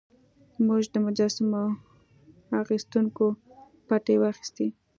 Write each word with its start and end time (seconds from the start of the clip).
موږ 0.65 0.83
د 0.93 0.95
مجسمو 1.05 1.63
اخیستونکو 2.61 3.25
پتې 3.87 4.13
واخیستې. 4.21 4.67